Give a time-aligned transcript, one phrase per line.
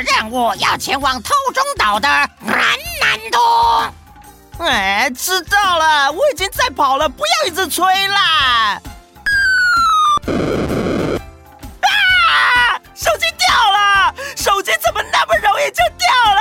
[0.00, 2.08] 任务要前往偷中岛的
[2.40, 2.56] 南
[3.00, 3.40] 南通。
[4.66, 8.80] 哎，知道了，我已经在跑了，不要一直催啦！
[11.80, 12.80] 啊！
[12.94, 16.40] 手机掉了，手机怎么那么容易就掉了？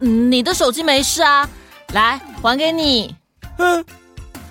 [0.00, 1.48] 嗯，你的手机没事啊？
[1.94, 3.16] 来，还给你。
[3.58, 3.84] 嗯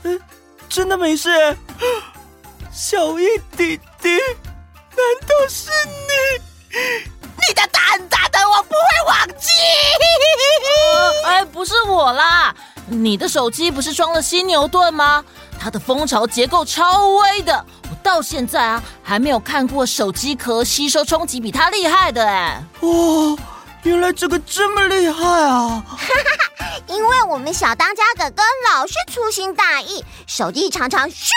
[0.04, 0.20] 嗯，
[0.68, 1.56] 真的没事？
[2.72, 4.20] 小易弟弟，
[5.06, 5.70] 难道是
[6.08, 6.74] 你？
[7.22, 9.52] 你的胆大的，我不会忘记。
[10.94, 12.54] 呃，哎，不是我啦，
[12.88, 15.24] 你的手机不是装了犀牛盾吗？
[15.60, 22.64] 它的蜂巢结构超威的，我到现在啊还没有看过手机壳吸收冲击比它厉害的哎。
[22.80, 23.38] 哦，
[23.84, 25.84] 原来这个这么厉害啊！
[26.96, 31.30] 因为我们小当家哥哥老是粗心大意，手机常常咻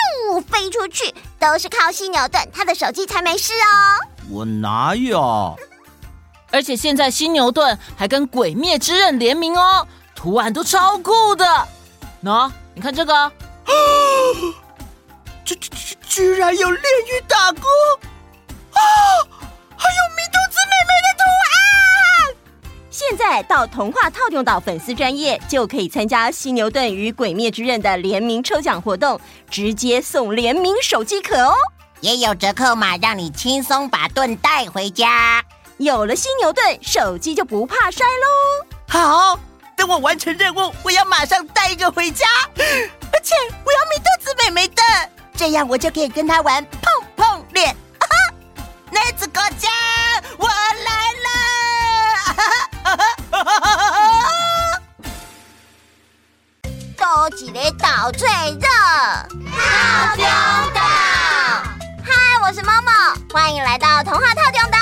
[0.49, 4.07] 飞出去，都是靠犀牛盾，他的手机才没事哦。
[4.29, 5.59] 我哪有？
[6.49, 11.45] 而且现在犀牛盾还跟鬼灭之刃联名哦，图案都超酷的。
[12.23, 13.31] 喏，你看这个。
[15.43, 17.61] 居居居居然有炼狱大哥
[23.59, 31.53] 到童话套用岛粉丝专业就可以参加犀牛盾与鬼灭之刃的联名抽奖活动，直接送联名手机壳哦，
[31.99, 35.43] 也有折扣码让你轻松把盾带回家。
[35.75, 38.65] 有了犀牛盾，手机就不怕摔喽。
[38.87, 39.37] 好，
[39.75, 42.25] 等我完成任务，我要马上带一个回家。
[42.55, 44.81] 而且我要祢豆子妹妹的，
[45.35, 46.65] 这样我就可以跟她玩
[58.01, 58.69] 好脆热，
[59.51, 60.23] 透中
[60.73, 60.79] 岛。
[62.01, 64.77] 嗨，我是 Momo，欢迎来到童话透中岛，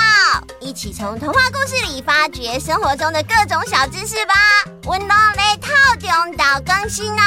[0.60, 4.34] 一起从童话故事里发掘生活中的各种小知识吧。
[4.84, 7.24] 温柔雷透中岛更新哦。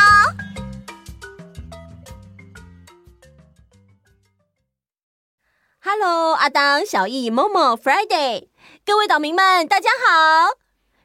[5.83, 8.47] Hello，阿当、小易、Momo、Friday，
[8.85, 10.51] 各位岛民们，大家好。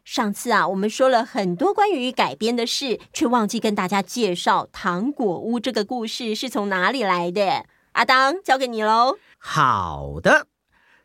[0.07, 7.65] 上次啊，我们说了很多关于改编的事，却忘记跟大家介绍糖果屋这个故事是从哪里来的。
[7.91, 9.19] 阿当，交给你喽。
[9.39, 10.47] 好的，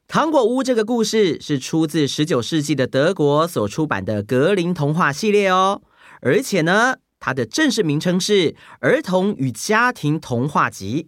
[0.08, 5.82] 糖果屋这个故事是出自十九世纪的德国所出版的格林童话系列哦，
[6.22, 8.52] 而且呢，它的正式名称是
[8.82, 11.08] 《儿童与家庭童话集》。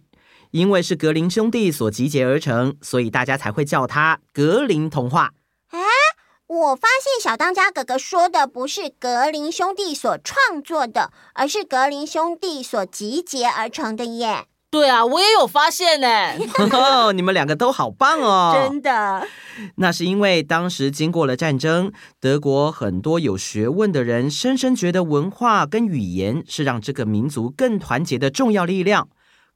[0.50, 5.30] 因为是格林兄弟所集结而成，所以大家才会叫它格林童话。
[6.54, 14.46] 哎，我发现小当家哥哥说的不是格林兄弟所创作的，而是格林兄弟所集结而成的耶。
[14.70, 16.06] 对啊，我也有发现呢。
[17.12, 18.68] 你们两个都好棒哦！
[18.68, 19.26] 真的，
[19.76, 29.08] 那是因为当时经过了战争，德国很多有学问的人深深觉得文化跟语言是让这个民族更团结的重要力量。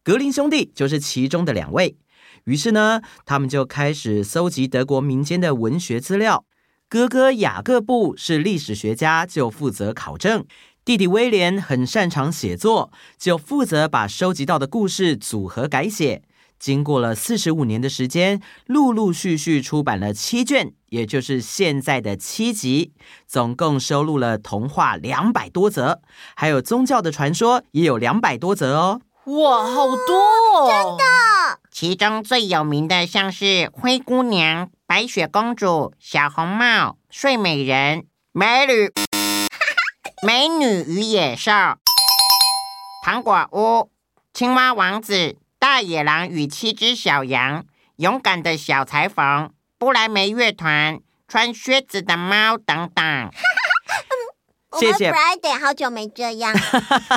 [0.02, 1.96] 格林兄弟就是其中的两位，
[2.44, 6.44] 于是呢，他们就开始搜集德国民间的文学资料。
[6.90, 10.44] 哥哥雅各布是历史学家，就负责考证；
[10.86, 16.22] 弟弟威廉很擅长写作，就负责把收集到的故事组合改写。
[16.58, 22.92] 经过了四十五年的时间，陆陆续续出版了七卷，也就是现在的七集，
[23.26, 26.00] 总共收录了童话两百多则，
[26.34, 29.02] 还有宗教的传说也有两百多则哦。
[29.26, 30.66] 哇，好多哦！
[30.66, 38.90] 真的，其中最有名的像是灰姑娘、白雪公主、小红帽、睡美人、美女、
[40.26, 41.52] 美女与野兽、
[43.04, 43.90] 糖果屋、
[44.32, 47.66] 青蛙王子、大野狼与七只小羊、
[47.96, 53.30] 勇敢的小裁缝、不莱梅乐团、穿靴子的猫等等。
[54.80, 56.54] 谢谢 Friday，好久没这样。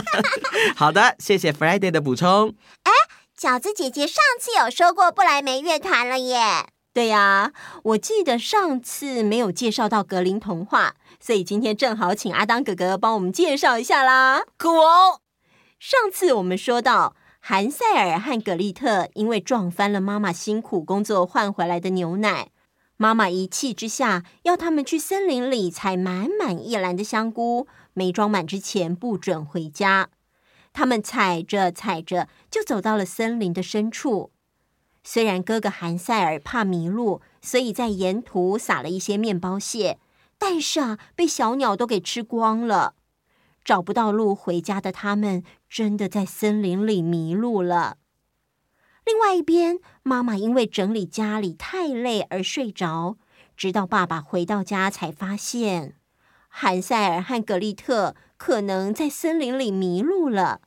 [0.75, 2.53] 好的，谢谢 Friday 的补充。
[2.83, 2.91] 哎，
[3.39, 6.67] 饺子姐姐上次有说过不莱梅乐团了耶。
[6.93, 7.53] 对呀，
[7.83, 14.43] 我记得上次没有介绍到格林童话，所以今天正好请阿当哥哥帮我们介绍一下啦。
[14.57, 15.21] 酷哦！
[15.79, 22.49] 上次我们说到，韩塞尔和葛丽特因为撞翻了妈妈辛苦工作换回来的牛奶。
[22.97, 30.09] 妈妈一气之下，要他们去森林里采满满一篮的香菇，没装满之前不准回家。
[30.73, 34.31] 他们踩着踩着，就走到了森林的深处。
[35.03, 39.99] 虽然哥哥韩赛尔怕迷路，所以在沿途撒了一些面包屑，
[40.37, 42.95] 但是啊，被小鸟都给吃光了。
[43.63, 47.97] 找不到路回家的他们，真的在森林里迷路了。
[49.05, 53.17] 另外一边，妈妈因为整理家里太累而睡着，
[53.57, 55.95] 直到爸爸回到家才发现，
[56.47, 60.61] 韩赛尔和格丽特可能在森林里迷路了。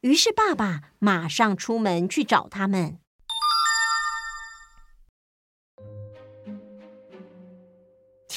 [0.00, 2.98] 于是爸爸马上出门去找他们。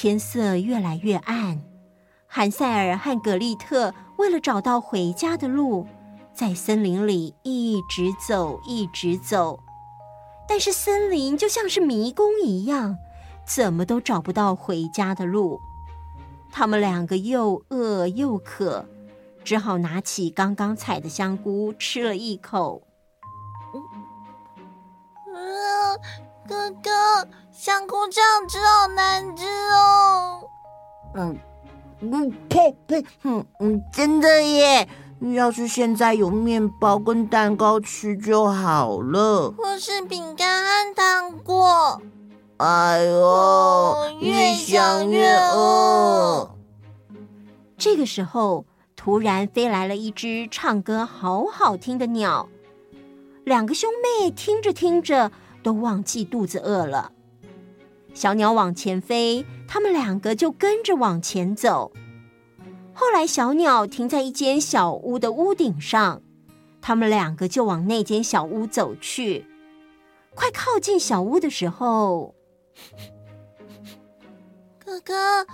[0.02, 1.62] 天色越来越暗，
[2.26, 5.86] 韩赛尔和格丽特为了找到回家的路，
[6.34, 9.60] 在森林里一直走，一直走。
[10.48, 12.98] 但是森林就像是迷宫一样，
[13.46, 15.60] 怎么都找不到回家的路。
[16.50, 18.84] 他们两个又饿又渴，
[19.44, 22.82] 只好拿起刚刚采的香菇吃了一口。
[25.32, 26.00] 嗯，
[26.52, 26.90] 哥哥，
[27.50, 30.42] 香菇这样吃好难吃哦。
[31.14, 31.38] 嗯
[32.00, 34.86] 嗯呸呸，嗯嗯，真的耶！
[35.34, 42.02] 要是现在有面包跟蛋糕吃就好了，或是饼干和糖果。
[42.58, 46.54] 哎呦，哦，越想越饿。
[47.78, 52.46] 这个时候，突然飞来了一只唱歌好好听的鸟。
[53.44, 53.90] 两个兄
[54.20, 55.32] 妹听着听着，
[55.62, 57.12] 都忘记肚子饿了。
[58.14, 61.92] 小鸟往前飞，他们两个就跟着往前走。
[62.92, 66.20] 后来，小鸟停在一间小屋的屋顶上，
[66.82, 69.46] 他们两个就往那间小屋走去。
[70.34, 72.34] 快靠近小屋的时候，
[74.84, 75.46] 哥哥，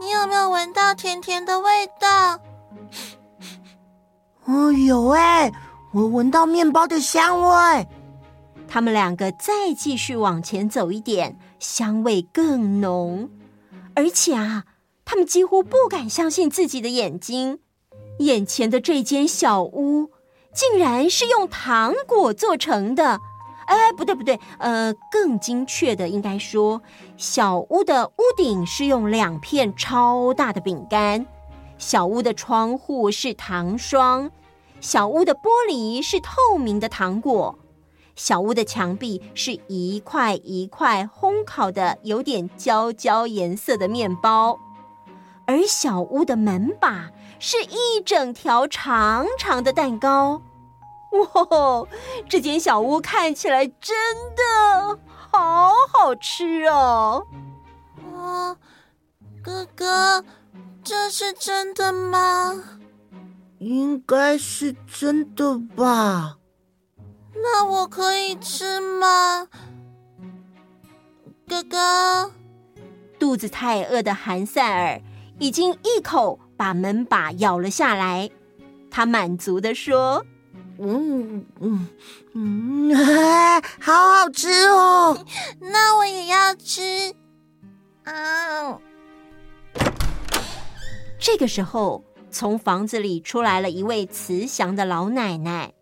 [0.00, 1.68] 你有没有闻到甜甜的味
[1.98, 2.38] 道？
[4.44, 5.50] 哦，有哎，
[5.92, 7.86] 我闻到面包的香味。
[8.72, 13.28] 他们两个再继续往前走一点，香味更浓，
[13.94, 14.64] 而且啊。
[15.04, 17.58] 他们几乎不敢相信自己的眼睛，
[18.20, 20.10] 眼前的这间小屋
[20.54, 23.20] 竟然是用糖果做成的。
[23.66, 26.80] 哎，不对不对，呃，更精确的应该说，
[27.18, 31.26] 小屋的屋顶是用两片超大的饼干，
[31.76, 34.30] 小屋的窗户是糖霜，
[34.80, 37.58] 小屋的玻璃是透明的糖果，
[38.14, 44.58] 小屋的墙壁是一块一块烘烤的有点焦焦颜色的面包。
[45.46, 50.40] 而小屋的门把是一整条长长的蛋糕，
[51.10, 51.86] 哇！
[52.28, 53.96] 这间小屋看起来真
[54.36, 54.98] 的
[55.30, 57.26] 好好吃哦。
[58.14, 58.56] 啊，
[59.42, 60.24] 哥哥，
[60.84, 62.62] 这是真的吗？
[63.58, 66.38] 应该是真的吧。
[67.34, 69.46] 那我可以吃吗？
[71.48, 72.30] 哥哥，
[73.18, 75.00] 肚子太饿的韩赛尔。
[75.38, 78.30] 已经一口把门把咬了下来，
[78.90, 80.24] 他满足的说
[80.78, 81.88] ：“嗯嗯
[82.34, 82.94] 嗯，
[83.80, 85.18] 好好吃哦！
[85.58, 87.12] 那我也要吃。”
[88.04, 88.78] 啊！
[91.18, 95.72] 这个时候，从房子里出来了一位慈祥的老奶奶。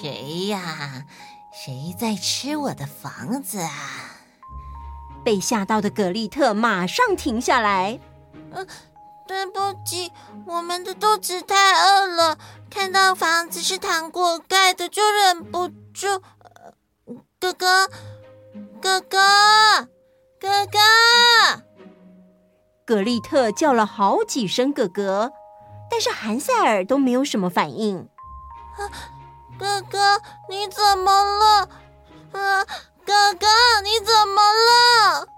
[0.00, 1.04] 谁呀？
[1.52, 3.70] 谁在吃我的房子啊？
[5.22, 8.00] 被吓到的葛丽特马上停下来。
[8.50, 8.66] 呃，
[9.28, 10.10] 对不起，
[10.46, 12.38] 我们的肚子太饿了，
[12.70, 16.06] 看到房子是糖果盖的，就忍不住。
[16.08, 16.72] 呃，
[17.38, 17.86] 哥哥，
[18.80, 19.18] 哥哥，
[20.40, 20.78] 哥哥！
[22.86, 25.30] 葛丽特叫了好几声“哥哥”，
[25.90, 27.98] 但是韩赛尔都没有什么反应。
[27.98, 28.88] 啊，
[29.60, 29.98] 哥哥，
[30.48, 31.68] 你怎么了？
[32.32, 32.64] 啊，
[33.04, 33.46] 哥哥，
[33.84, 35.28] 你怎么了？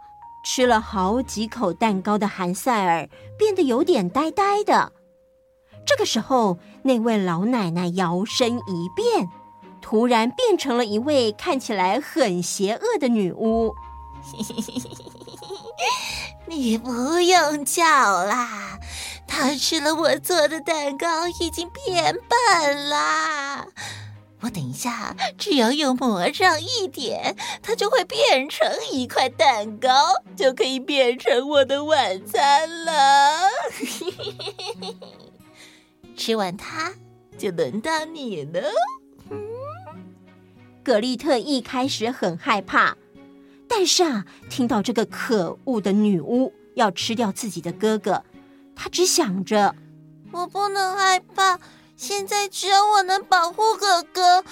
[0.45, 4.93] 吃了好几口蛋糕的韩赛尔变得有点呆呆的。
[5.85, 9.29] 这个时候，那位老奶奶摇身一变，
[9.81, 13.75] 突然变成了一位看起来很邪恶的女巫。
[16.47, 18.79] 你不用叫啦，
[19.27, 23.67] 她吃了我做的蛋糕，已经变笨啦。
[24.53, 29.89] 我等一下，只要用魔杖一点，它就会变成一块蛋糕，
[30.37, 33.49] 就可以变成我的晚餐了。
[36.15, 36.93] 吃完它，
[37.39, 38.61] 就轮到你了。
[39.31, 39.39] 嗯，
[40.85, 42.99] 格丽特一开始很害怕，
[43.67, 48.23] 但是啊，听到这个可恶的女巫要吃掉自己的哥哥，
[48.77, 49.75] 她只想着：
[50.31, 51.59] 我不能害怕。
[52.03, 54.43] 现在只有我能保护哥哥，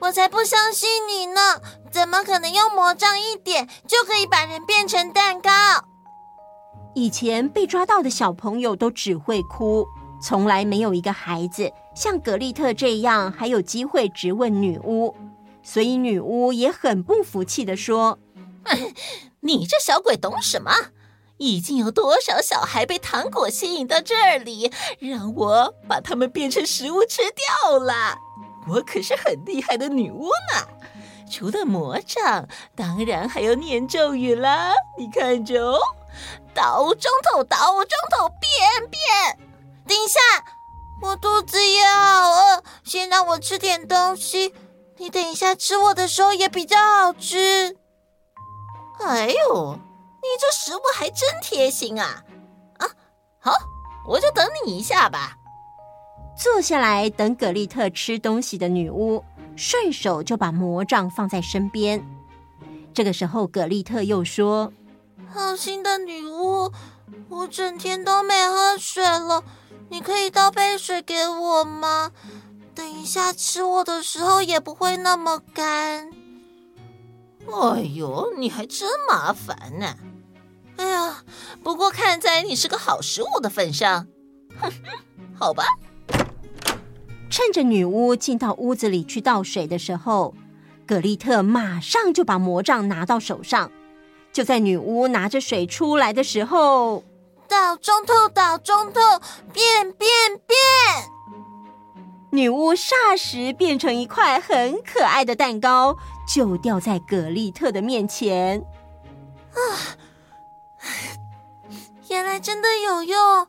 [0.00, 1.60] 我才不相信你呢！
[1.92, 5.50] 怎么可能用魔杖一点就可以把人变成蛋糕？
[6.94, 9.86] 以前被抓到的小朋友都只会哭，
[10.22, 15.14] 从来没有一个孩子像格丽特这样还有机会质问女巫，
[15.62, 18.18] 所以女巫也很不服气的说
[19.40, 20.72] ：“你这小鬼懂什么？
[21.40, 28.18] 已经有多少小孩被糖果吸引到这里，让我把他们变成食物吃掉了？
[28.68, 30.68] 我可是很厉害的女巫呢！
[31.32, 34.74] 除了魔杖，当然还有念咒语啦。
[34.98, 35.78] 你看着哦，
[36.52, 39.00] 岛中头，岛中头，变变。”
[39.88, 40.20] 等一下，
[41.00, 44.54] 我肚子也好饿，先让我吃点东西。
[44.98, 47.78] 你等一下吃我的时候也比较好吃。
[49.02, 49.78] 哎呦，
[50.22, 52.22] 你这食物还真贴心啊！
[52.78, 52.86] 啊，
[53.38, 53.52] 好，
[54.06, 55.36] 我就等你一下吧。
[56.36, 59.24] 坐下来等葛丽特吃东西的女巫，
[59.56, 62.04] 顺手就把魔杖放在身边。
[62.92, 64.72] 这个时候，葛丽特又说
[65.32, 66.72] ：“好心的女巫，
[67.28, 69.42] 我整天都没喝水了。”
[69.92, 72.12] 你可以倒杯水给我吗？
[72.76, 76.08] 等一下吃我的时候也不会那么干。
[77.52, 79.96] 哎呦，你还真麻烦呢！
[80.76, 81.22] 哎呀，
[81.62, 84.06] 不过看在你是个好食物的份上，
[84.60, 84.70] 哼，
[85.38, 85.64] 好吧。
[87.30, 90.34] 趁着女巫进到屋子里去倒水的时候，
[90.86, 93.70] 葛丽特马上就把魔杖拿到手上。
[94.32, 97.02] 就在女巫拿着水出来的时候，
[97.48, 99.00] 倒中透，倒中透，
[99.52, 100.08] 变变
[100.46, 100.58] 变！
[102.32, 105.96] 女巫霎时变成一块很可爱的蛋糕，
[106.32, 108.60] 就掉在葛丽特的面前。
[109.50, 109.89] 啊，
[112.40, 113.46] 真的有用！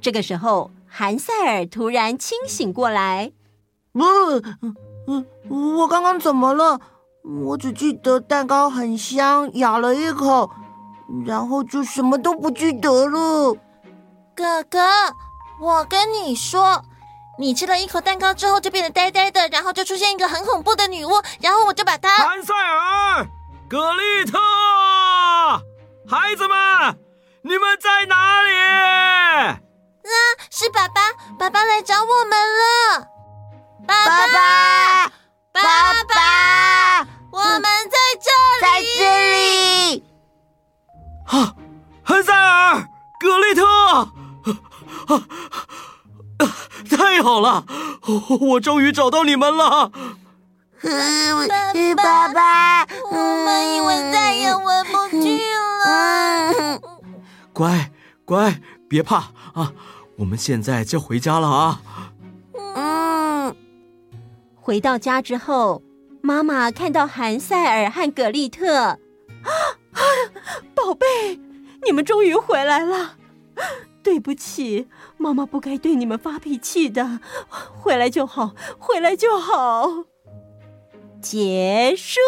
[0.00, 3.32] 这个时候，韩赛尔突然清醒过来。
[3.92, 4.02] 不，
[5.06, 5.26] 嗯，
[5.78, 6.80] 我刚刚怎么了？
[7.42, 10.50] 我只记得蛋糕很香，咬了一口。
[11.24, 13.56] 然后就什么都不记得了。
[14.34, 14.80] 哥哥，
[15.60, 16.82] 我跟你说，
[17.38, 21.10] 你吃了一口蛋糕之后就变得呆呆的，然后就出现一个很恐怖的女巫，
[21.40, 22.08] 然后我就把她……
[22.16, 23.26] 韩赛尔、
[23.68, 24.38] 格丽特，
[26.08, 26.98] 孩子们，
[27.48, 28.50] 你们在哪里？
[28.58, 29.60] 啊，
[30.50, 33.06] 是爸爸，爸爸来找我们了。
[33.86, 38.98] 爸爸，爸爸，爸爸，我们在这里，在这
[39.30, 40.04] 里。
[41.28, 41.54] 啊，
[42.04, 42.88] 韩赛尔，
[43.20, 44.10] 格丽特，啊
[46.38, 46.50] 啊，
[46.90, 47.64] 太好了，
[48.40, 49.92] 我终于找到你们了。
[51.96, 55.40] 爸爸，我们以为再也回不去
[55.84, 56.80] 了。
[57.56, 57.90] 乖
[58.26, 59.16] 乖，别怕
[59.54, 59.72] 啊，
[60.18, 61.80] 我们现在就回家了啊。
[62.74, 63.56] 嗯，
[64.54, 65.82] 回到家之后，
[66.20, 68.76] 妈妈看到韩赛尔和葛丽特。
[68.76, 68.98] 啊
[70.74, 71.40] 宝贝，
[71.86, 73.14] 你们终于回来了！
[74.02, 74.86] 对不起，
[75.16, 77.20] 妈妈不该对你们发脾气的。
[77.48, 80.04] 回来就好，回来就好。
[81.22, 82.20] 结束。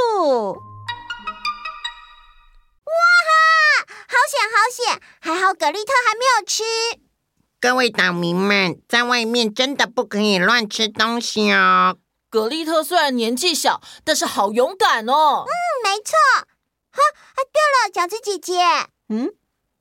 [4.29, 5.01] 险，好险！
[5.21, 6.63] 还好葛丽特还没有吃。
[7.61, 11.97] 各位岛民们，在外面真的不可以乱吃东西哦。
[12.29, 15.45] 葛丽特虽然年纪小，但是好勇敢哦。
[15.47, 15.51] 嗯，
[15.83, 16.13] 没错。
[16.91, 17.39] 哈啊！
[17.53, 18.61] 对了，饺子姐姐，
[19.09, 19.33] 嗯，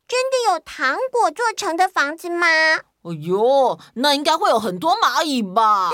[0.08, 2.48] 真的有糖果做成的房子吗？
[2.48, 5.92] 哎呦，那应该会有很多蚂蚁吧？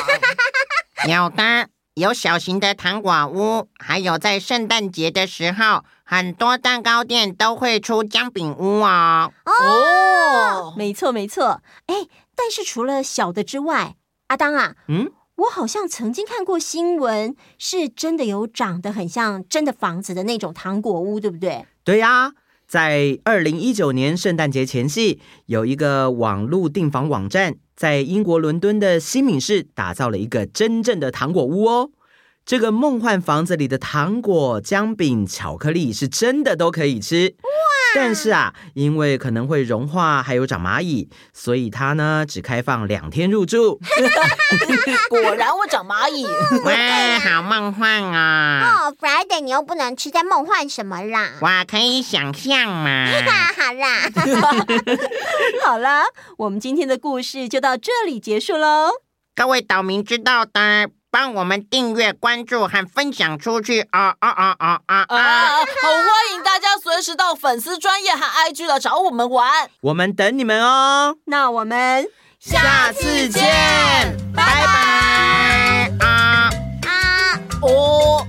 [1.09, 5.83] 有的，有小型的糖果屋，还有在圣诞节的时候，
[6.13, 9.31] 很多蛋糕店都会出姜饼屋哦。
[9.45, 11.63] 哦，没错没错。
[11.87, 12.05] 哎，
[12.35, 13.95] 但是除了小的之外，
[14.27, 15.11] 阿当啊，嗯。
[15.37, 21.65] 我好像曾经看过新闻，是真的有长得很像真的房子的那种糖果屋，对不对？
[21.83, 22.33] 对呀，
[22.67, 31.89] 在二零一九年圣诞节前夕，有一个网络订房网站在英国伦敦的西敏市打造了一个真正的糖果屋哦。
[32.45, 37.35] 这个梦幻房子里的糖果、姜饼、巧克力是真的都可以吃。
[37.95, 43.79] 但是啊，因为可能会融化，还有长蚂蚁，所以它呢只开放两天入住。
[45.09, 46.25] 果然我长蚂蚁，
[46.65, 48.89] 哇，好梦幻啊！
[48.89, 51.33] 哦，Friday，你又不能吃，在梦幻什么啦？
[51.41, 53.05] 哇，可以想象嘛。
[53.55, 54.01] 好啦，
[55.63, 56.03] 好啦，
[56.39, 58.89] 我们今天的故事就到这里结束喽。
[59.35, 60.89] 各位岛民知道的。
[61.13, 65.59] 帮我们订阅、关注和分享出去啊啊啊啊啊啊！
[65.59, 71.15] 好，欢迎大家随时到粉丝专业和 IG 来找我们玩，我们等你们哦。
[71.25, 72.07] 那我们
[72.39, 76.49] 下次见，拜拜啊
[76.87, 78.25] 啊哦。